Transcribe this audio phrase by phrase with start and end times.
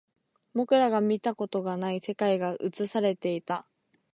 [0.55, 3.67] 僕らが見たことがない世界が映されていた